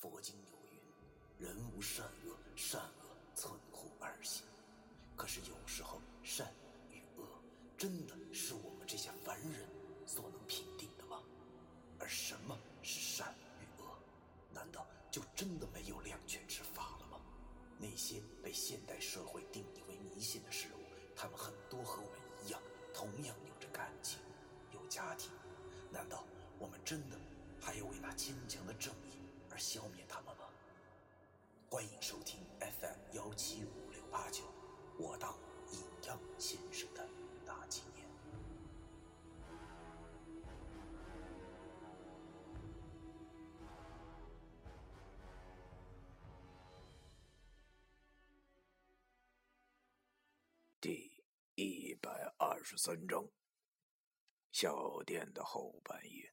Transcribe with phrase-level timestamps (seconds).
[0.00, 0.78] 佛经有云
[1.44, 4.44] ：“人无善恶，善恶存乎二心。”
[5.16, 6.52] 可是有时候，善
[6.90, 7.26] 与恶
[7.76, 9.68] 真的是我们这些凡人
[10.06, 11.22] 所能评定的吗？
[11.98, 13.98] 而什么是善与恶？
[14.52, 17.20] 难道就真的没有两全之法了吗？
[17.78, 20.57] 那些被现代社会定义为迷信的事
[52.40, 53.28] 二十三章，
[54.52, 56.32] 小店的后半夜。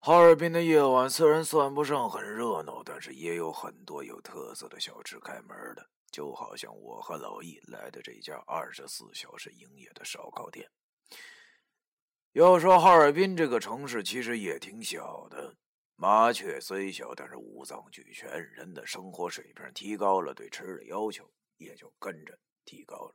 [0.00, 10.70] 哈尔滨的夜晚虽然算不上很热闹，但是也有很多有特色的小吃开门的，就好像我和老易来的这家二十四小时营业的烧烤店。
[12.32, 15.56] 要说哈尔滨这个城市其实也挺小的，
[15.96, 23.14] 麻雀虽小，但是五脏俱全，人的生活水平提高了，对吃的要求也就跟着提高了。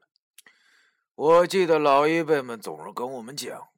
[1.15, 3.69] 我记得老一辈们总是跟我们讲，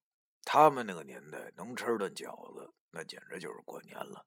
[0.44, 2.74] 他们那个年代能吃顿饺子。
[2.92, 4.26] 那简直就是过年了。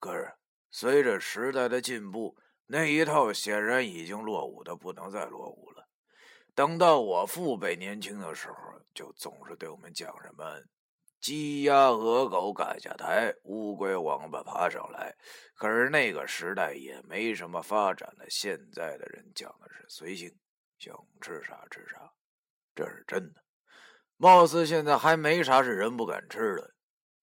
[0.00, 0.34] 可是
[0.70, 2.36] 随着时代的进步，
[2.66, 5.88] 那一套显然已经落伍的不能再落伍了。
[6.54, 8.56] 等到我父辈年轻的时候，
[8.92, 10.60] 就总是对我们讲什么
[11.20, 15.14] “鸡鸭鹅狗赶下台，乌龟王八爬上来”。
[15.54, 20.32] 可是那个时代也没什么发展了，现在的人讲的是随性，
[20.78, 22.12] 想吃啥吃啥，
[22.74, 23.42] 这是真的。
[24.16, 26.74] 貌似现在还没啥是人不敢吃的。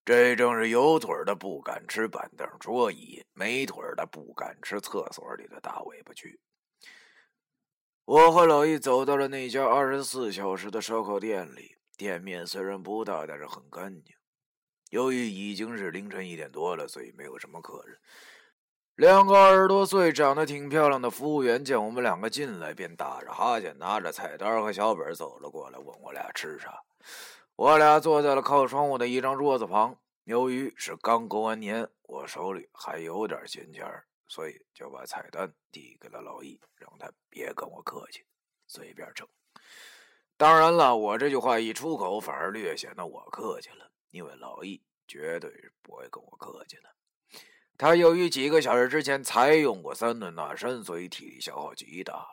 [0.04, 6.38] 这正是有腿的不敢吃板凳桌椅，没腿的不敢吃厕所里的大尾巴蛆。
[8.04, 14.16] 我和老易走到了那家二十四小时的烧烤店里，店面虽然不大，但是很干净。
[14.90, 18.00] 由于已经是凌晨一点多了，所以没有什么客人。
[18.96, 26.82] 两个二十多岁、长得挺漂亮的服务员见我们两个进来，便打着哈欠，拿着菜单和小本走了过来，问我俩吃啥。
[27.58, 29.98] 我俩坐在了靠窗户的一张桌子旁。
[30.24, 33.86] 由于是刚过完年，我手里还有点闲钱
[34.28, 38.24] 所以就把菜单递给了老易，让他别跟我客气，
[38.66, 39.28] 随便整。
[40.38, 45.50] 当然了，我这句话一出口，反而略显得我客气了，因为老易绝对
[45.82, 46.84] 不会跟我客气的。
[47.78, 52.28] 他由于几个小时之前才用过三顿大餐，所以体力消耗极大。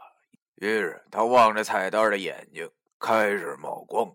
[0.57, 2.69] 于是他望着菜单的眼睛
[2.99, 4.15] 开始冒光。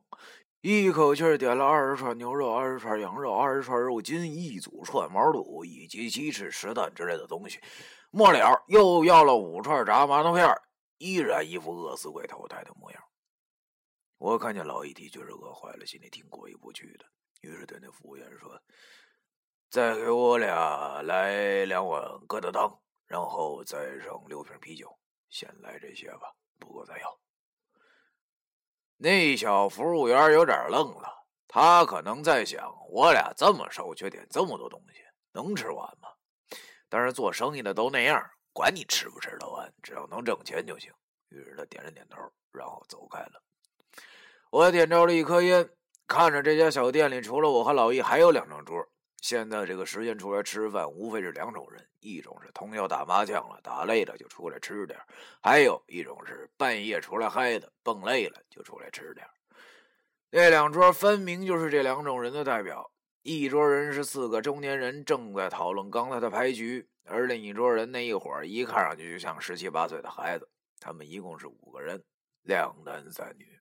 [0.61, 7.59] 一口气点了二十串牛肉、二十串羊肉、二十串肉筋、一组串毛肚以及鸡翅、石蛋之类的东西。
[8.11, 10.45] 末了又要了五串炸馒头片，
[10.97, 13.01] 依然一副饿死鬼投胎的模样。
[14.19, 17.05] 我看见老易的确是饿坏了，心里挺过意不去的，
[17.41, 18.59] 于是对那服务员说
[19.69, 24.97] ：“再给我俩来两碗疙瘩汤，然后再上六瓶啤酒。
[25.29, 27.19] 先来这些吧，不够再要。”
[28.97, 35.01] 那小服务员有点愣了，他可能在想：我俩这么瘦，却点这么多东西，
[35.31, 36.09] 能吃完吗？
[36.89, 38.19] 但是做生意的都那样，
[38.51, 40.91] 管你吃不吃得完，只要能挣钱就行。
[41.29, 42.17] 于是他点了点头，
[42.51, 43.43] 然后走开了。
[44.49, 45.69] 我点着了一颗烟，
[46.07, 48.87] 看着这家小店里，除了我和老易，还有两张桌。
[49.21, 54.97] 现在这个时间出来吃饭，无非是两种人：一种是通宵打麻将了，打累了就出来吃点；
[55.41, 59.27] 还有一种是半夜出来嗨的，蹦累了就出来吃点。
[60.29, 62.89] 那两桌分明就是这两种人的代表。
[63.23, 70.47] 一桌人是四个中年人，正在讨论刚才的牌局；而另一桌人那一伙儿，一看上去就像十七八岁的孩子。
[70.79, 72.01] 他们一共是五个人，
[72.43, 73.56] 两男三女。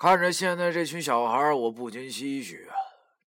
[0.00, 2.74] 看着现在这群小孩，我不禁唏嘘啊，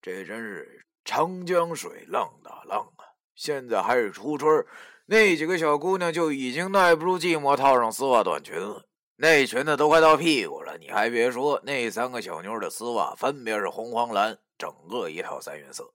[0.02, 0.84] 这真是。
[1.06, 3.06] 长江水浪打浪啊！
[3.36, 4.66] 现在还是初春，
[5.06, 8.88] 那几个小姑娘就已经耐不住寂寞，套上丝袜短裙了。
[9.18, 15.94] 那裙子都快到屁股了，你还别说，那三个小妞的丝袜分别是红、黄、蓝，整个一套三原色。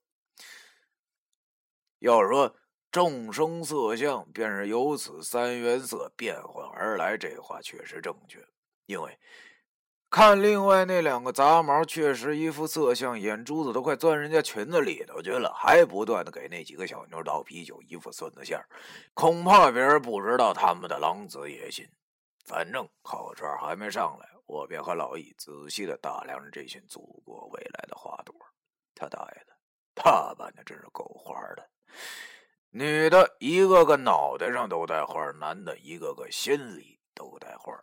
[1.98, 2.54] 要说
[2.92, 8.38] 众生色相，便是由此三原色变换而来，这话确实正确，
[8.86, 9.18] 因为。
[10.10, 18.58] 看，另外那两个杂毛确实一副色相，眼珠子都快钻人家裙子里头去了，还不断的给那几个小妞倒啤酒，一副孙子相，
[19.12, 21.86] 恐怕别人不知道他们的狼子野心。
[22.46, 28.34] 反正烤串还没上来，我便和老易仔细的打量着这群祖国未来的花朵。
[28.94, 29.52] 他大爷的，
[29.94, 31.68] 打扮的真是够花的。
[32.70, 37.78] 女的一个个脑袋上都带花，男的一个个心里都带花。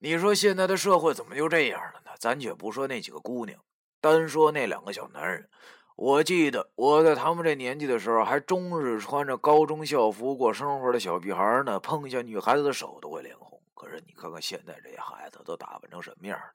[0.00, 2.12] 你说现在的社会怎么就这样了呢？
[2.20, 3.58] 咱且不说那几个姑娘，
[4.00, 5.48] 单说那两个小男人。
[5.96, 13.60] 我记得我在他们这年纪的时候，还终日穿着高中校服过生活的小屁孩呢，碰一下女孩子的手都会脸红。
[13.74, 16.52] 可是你看看现在这些孩子都打扮成什么样了？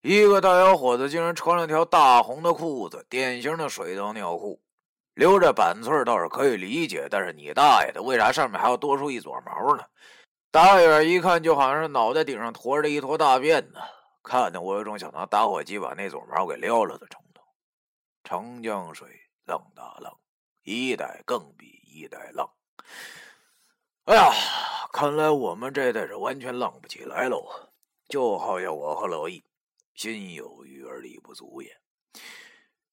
[0.00, 4.58] 一个大小伙子竟然穿了条大红的裤子，典型的水裆尿裤，
[5.14, 9.84] 留着板寸倒是可以理解，但是你大爷的，为啥上面还要多出一撮毛呢？
[10.54, 13.80] 打远一看，就好像是脑袋顶上驮着一坨大便呢，
[14.22, 17.42] 看得我有种想拿打火机把那撮毛给撩了的冲动。
[18.22, 19.08] 长江水
[19.46, 20.16] 浪打浪，
[20.62, 22.48] 一代更比一代浪。
[24.04, 24.32] 哎呀，
[24.92, 27.44] 看来我们这代是完全浪不起来喽。
[28.06, 29.42] 就好像我和老易，
[29.96, 31.76] 心有余而力不足也。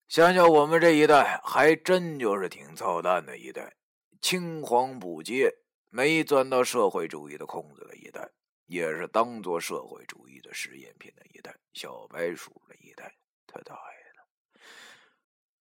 [0.07, 3.75] 想想我们这一代，还真就是挺操蛋的一代，
[4.19, 5.53] 青黄不接，
[5.93, 8.29] 没钻到社会主义的空子的一代，
[8.65, 13.13] 也是当做社会主义的实验品的一代，小白鼠的一代。
[13.45, 14.61] 他大爷的！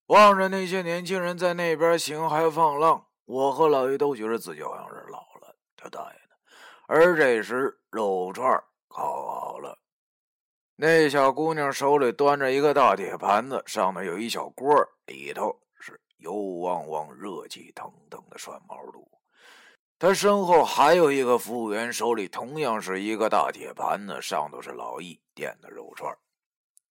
[0.05, 5.57] 望着那些年轻人在那边行嗨放浪，我和老于都觉得自己好像是老了。
[5.75, 6.37] 他大爷的！
[6.87, 8.49] 而这时肉串
[8.87, 9.77] 烤好了，
[10.77, 14.73] 那小姑娘手里端着一个大铁盘子，上面有一小锅，
[15.05, 19.11] 里头是油汪汪、热气腾腾的涮毛肚。
[20.01, 26.11] 他身后还有一个服务员，手里同样是一个大铁盘子，上头是老易点的肉串。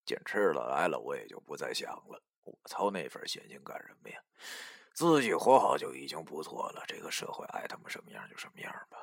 [0.06, 2.22] 见吃的来了，我也就不再想了。
[2.44, 4.20] 我操，那份闲心干什么呀？
[4.94, 6.84] 自己活好就已经不错了。
[6.88, 8.98] 这个社会爱他们什么样就什么样吧。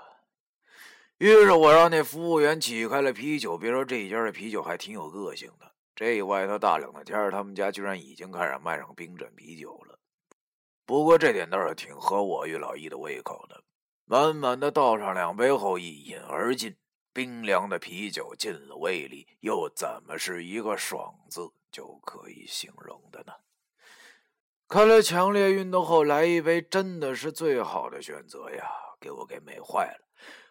[1.19, 3.59] 于是我让那服务员起开了啤酒。
[3.59, 5.73] 别说这家的啤酒还挺有个性的。
[5.97, 9.99] 这外头大冷的天他们家居然已经开始卖上冰镇啤酒了。
[10.85, 13.64] 不过这点倒是挺合我与老易的胃口的。
[14.06, 16.75] 满满的倒上两杯后，一饮而尽。
[17.12, 23.32] 冰凉的啤酒进了胃里，又怎么是一个“爽”字就可以形容的呢？
[24.69, 28.69] 看来强烈运动后来一杯真的是最好的选择呀！
[29.00, 30.06] 给我给美坏了，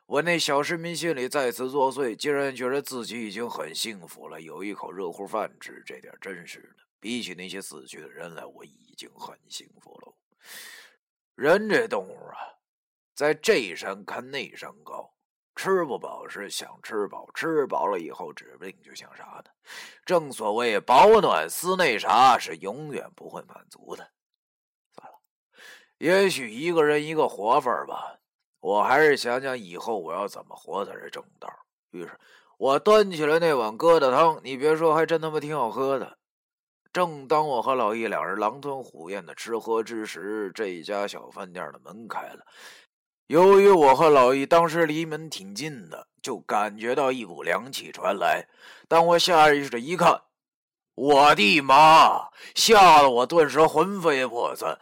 [0.07, 6.83] 我那小市民心里再次作祟，竟然觉得自己已经很幸福了，有一口热乎饭吃，这点真是的。
[6.99, 10.15] 比起那些死去的人来，我已经很幸福了。
[11.35, 12.54] 人这动物啊，
[13.15, 15.11] 在这山看那山高。
[15.55, 19.45] 吃不饱是想吃饱，吃饱了以后指不定就想啥呢。
[20.05, 24.05] 正所谓饱暖思那啥，是永远不会满足的。
[24.93, 25.17] 算了，
[25.97, 28.19] 也许一个人一个活法吧。
[28.59, 31.47] 我还是想想以后我要怎么活才是正道。
[31.91, 32.19] 于是，
[32.57, 36.17] 我端起了那碗疙瘩汤，你别说，还真他妈挺好喝的。
[36.91, 42.45] 正当我和老易两人狼吞虎咽的吃喝之时，这家小饭店的门开了。
[43.27, 48.47] 由于我和老易当时离门挺近的，就感觉到一股凉气传来。
[48.87, 50.21] 当我下意识的一看，
[50.93, 52.29] 我的妈！
[52.53, 54.77] 吓得我顿时魂飞魄散。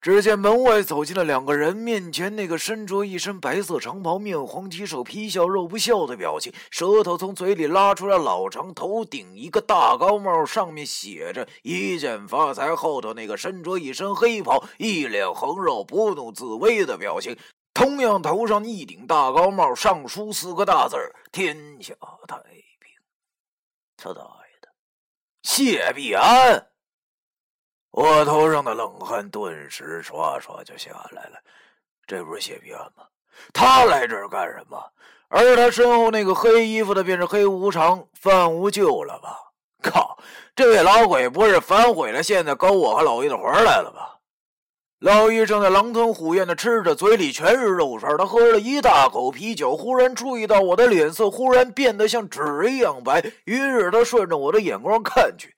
[0.00, 12.74] 只见门外走进了两个人，面前那个身着一身白色长袍、面黄肌瘦、皮笑肉不笑的表情，舌头从嘴里拉出来，老长，头顶一个大高帽，上面写着“一剑发财”。
[12.76, 17.36] 后头那个身着一身黑袍、一脸横肉、不怒自威的表情，
[17.74, 20.96] 同样头上一顶大高帽，上书四个大字
[21.30, 21.92] 天下
[22.26, 22.90] 太平”。
[23.98, 24.68] 他大爷的，
[25.42, 26.69] 谢必安！
[27.90, 31.38] 我头上的冷汗顿时唰唰就下来了，
[32.06, 33.04] 这不是谢平安吗？
[33.52, 34.78] 他来这儿干什么？
[35.28, 39.36] 而他身后那个黑衣服的便是黑无常，范无救了吧？
[39.82, 40.18] 靠！
[40.54, 44.18] 这位老鬼不是反悔了，现在勾我和老易的魂来了吧？
[44.98, 55.54] 老易正在狼吞虎咽的吃着，嘴里全是肉串，他喝了一大口啤酒，忽然注意到我的脸色忽然变得像纸一样白，于是他顺着我的眼光看去。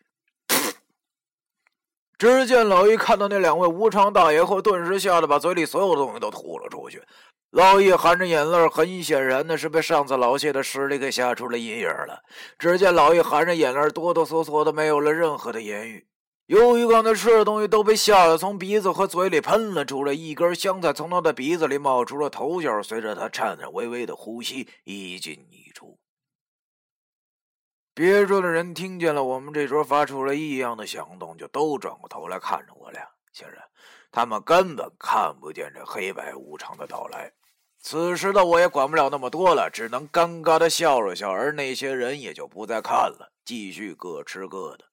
[2.22, 7.02] 只见老易看到那两位无常大爷后，顿时吓得把嘴里所有的东西都吐了出去。
[7.50, 12.22] 老易含着眼泪，很显然的是被上次老谢的实力给吓出了阴影了。
[12.60, 16.06] 只见老易含着眼泪，哆哆嗦嗦的，没有了任何的言语。
[16.46, 25.98] 由于刚才吃的东西都被吓得从鼻子和嘴里喷了出来，一根香菜从他的鼻子里冒出了头角，随着他颤颤巍巍的呼吸一进一出。
[27.94, 33.06] 别桌的人听见了我们这桌发出了异样的响动，就都转过头来看着我俩。
[33.32, 33.62] 显然，
[34.10, 37.32] 他们根本看不见这黑白无常的到来。
[37.80, 44.84] 此时的我也管不了那么多了，只能尴尬的笑了笑，而那些人也就不再看了，继续各吃各的。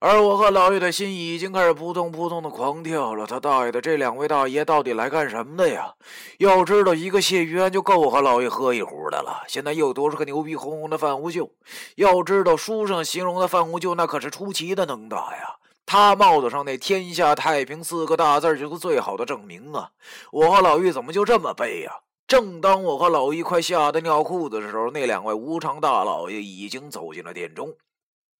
[0.00, 3.26] 而我和老爷的心已经开始扑通扑通的狂跳了。
[3.26, 5.92] 他大爷的，这两位大爷到底来干什么的呀？
[6.38, 11.50] 要知道，一个谢玉安就够我和老爷喝一壶的了，现在又多出个牛逼哄哄的范无救。
[11.96, 15.56] 要知道，书上形容的范无救那可是出奇的能打呀。
[15.84, 19.90] 他帽子上那“天下太平”四个大字就是最好的证明啊！
[20.30, 21.90] 我和老玉怎么就这么背呀？
[22.28, 27.74] 正当我和老玉快吓得尿裤子的时候，那两位无常大老爷已经走进了殿中。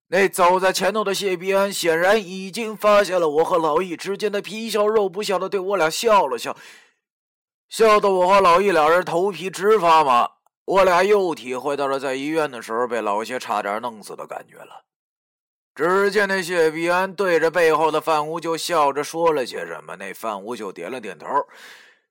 [0.08, 6.56] 那走在前头的谢必安显然已经发现了我和老易之间的皮笑肉不笑的对我俩笑了笑，
[7.68, 10.30] 笑得我和老易两人头皮直发麻。
[10.64, 14.84] 我俩又体会到了在医院的时候被老谢差点弄死的感觉了。
[15.74, 21.26] 只见那谢必安对着背后的范无救笑着说了些什么，那范无救点了点头，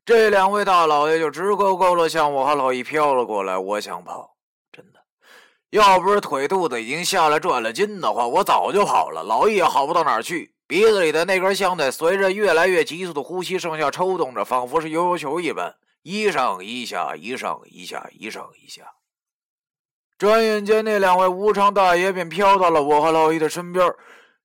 [0.06, 3.58] 这两位大老爷就直勾勾的向我和老易飘了过来。
[3.58, 4.37] 我想跑，
[5.72, 9.24] 要不是腿肚子已经下来转了筋的话，我早就跑了。
[9.24, 18.94] 老易也好不到哪儿去，鼻子里的那根香在随着越来越急速的呼吸上下抽动着，仿佛是悠悠球一般，一上一下，一上一下，一上一下。
[20.18, 23.94] 转眼间，那两位无常大爷便飘到了我和老易的身边，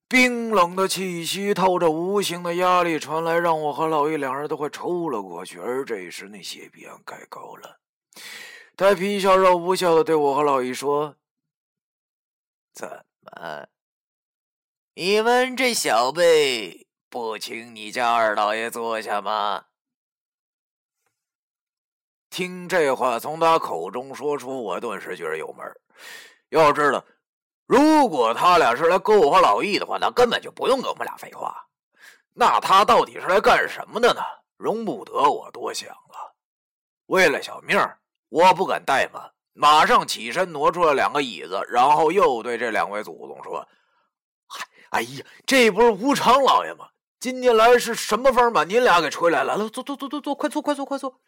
[0.08, 5.58] 冰冷的气息透着无形的压力传来，让我和老易两人都快抽了过去。
[5.58, 7.78] 而这时，那谢必安开了，
[8.76, 11.16] 他皮笑肉不笑的对我和老易说
[12.72, 13.68] ：“怎么，
[14.94, 19.66] 你们这小辈不请你家二老爷坐下吗？”
[22.30, 25.66] 听这话从他口中说出，我顿时觉得有门
[26.48, 27.04] 要知道，
[27.66, 31.66] 如果他俩是来勾我和老易的话，那根本就不用跟我们俩废话。
[32.32, 34.22] 那他到底是来干什么的呢？
[34.56, 36.34] 容不得我多想了。
[37.06, 37.78] 为了小命
[38.32, 43.68] 我不敢怠慢，马上起身挪出了两个椅子，然后又对这两位祖宗说
[44.48, 46.88] ：“嗨，哎呀，这不是无常老爷吗？
[47.20, 49.58] 今天来是什么风把您俩给吹来了？
[49.58, 51.20] 来，坐坐坐坐坐，快坐快坐快坐。”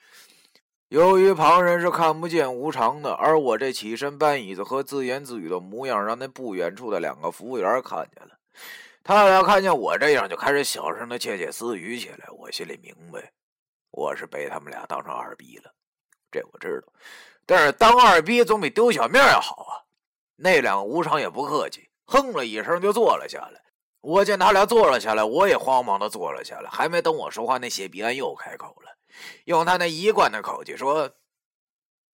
[0.89, 8.39] 由于旁人是看不见无常的，而我这起身搬椅子和自言自语的模样，让那不远处的两个服务员看见了。
[9.03, 12.27] 他俩看见我这样，就开始小声的窃窃私语起来。
[12.39, 13.31] 我心里明白，
[13.91, 15.71] 我是被他们俩当成二逼了。
[16.35, 16.93] 这我知道，
[17.47, 19.87] 但是当二逼总比丢小命要好啊。
[20.37, 23.63] 那两个无常也不客气，哼了一声就坐了下来。
[24.01, 26.69] 我见他俩坐了下来，我也慌忙的坐了下来。
[26.69, 28.99] 还没等我说话，那谢必安又开口了。
[29.45, 31.09] 用他那一贯的口气说：“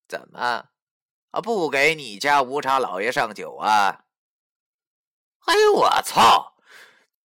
[0.07, 1.41] 怎么啊？
[1.41, 4.05] 不给你家无常老爷上酒啊？”
[5.47, 6.53] 哎呦我操！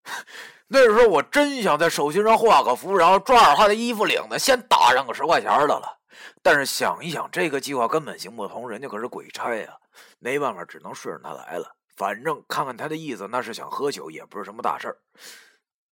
[0.68, 5.98] 那时候我真想在手心上画个符，然后抓着他的衣服领子，先打上个十块钱的了。
[6.42, 9.76] 但是想一想，这个计划根本行不通，人家可是鬼差呀。
[10.18, 11.74] 没办法，只能顺着他来了。
[11.96, 14.96] 反正看看他的意思，那是想喝酒，也不是什么大事儿。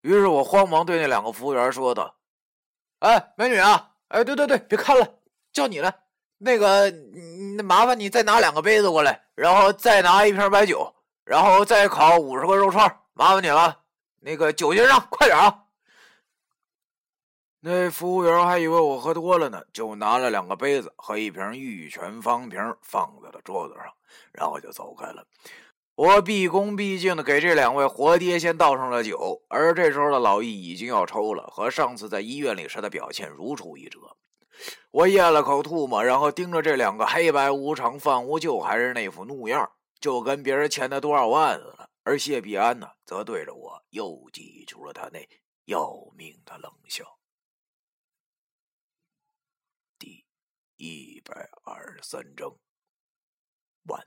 [0.02, 2.16] 于是我慌忙对那两个服务员说道。
[3.00, 3.92] 哎，美女啊！
[4.08, 5.20] 哎，对对对，别看了，
[5.54, 5.94] 叫你了。
[6.40, 6.90] 那个，
[7.56, 10.92] 那麻烦你再拿两个杯子过来，然后再拿一瓶白酒，
[11.24, 13.80] 然后再烤五十个肉串，麻烦你了。
[14.20, 15.66] 那个酒先上，快点啊！
[17.64, 23.94] 那服务员还以为我喝多了呢，就拿了两个杯子和一瓶玉泉方瓶放在了桌子上，
[24.32, 25.24] 然后就走开了。
[25.94, 34.00] 我毕恭毕敬的给这两位活爹先倒上了酒，而这时候的老易已经要抽了，和上次在医院里时的表现如出一辙。
[34.90, 41.90] 我咽了口唾沫，然后盯着这两个黑白无常范无救，还是那副怒样，就跟别人欠他多少万似的。
[42.04, 45.20] 而谢必安呢，则对着我又挤出了他那
[45.66, 47.06] 要命的冷笑。
[50.84, 52.58] 一百二十三章，
[53.84, 54.04] 完。